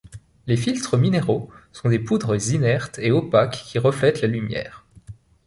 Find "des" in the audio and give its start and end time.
1.89-1.99